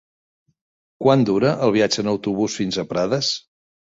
[1.03, 3.33] Quant dura el viatge en autobús fins a Prades?